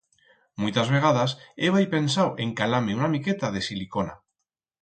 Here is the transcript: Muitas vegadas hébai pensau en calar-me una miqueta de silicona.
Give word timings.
Muitas 0.61 0.87
vegadas 0.95 1.31
hébai 1.63 1.85
pensau 1.95 2.29
en 2.43 2.49
calar-me 2.59 2.97
una 3.01 3.11
miqueta 3.15 3.53
de 3.57 3.61
silicona. 3.69 4.15